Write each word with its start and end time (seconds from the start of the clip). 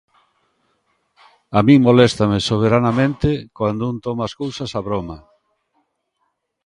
A 1.57 1.59
min 1.67 1.79
moléstame 1.87 2.37
soberanamente 2.49 3.29
cando 3.57 3.83
un 3.91 3.97
toma 4.05 4.23
as 4.27 4.33
cousas 4.41 4.71
a 4.79 4.81
broma. 4.87 5.17